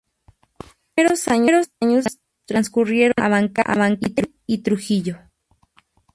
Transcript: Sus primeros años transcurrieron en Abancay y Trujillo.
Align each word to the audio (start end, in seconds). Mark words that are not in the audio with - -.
Sus 0.97 1.25
primeros 1.25 1.69
años 1.79 2.05
transcurrieron 2.47 3.13
en 3.17 3.23
Abancay 3.55 3.99
y 4.47 4.63
Trujillo. 4.63 5.19